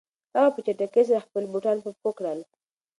[0.35, 2.39] هغه په چټکۍ سره خپلې بوټان په پښو کړل.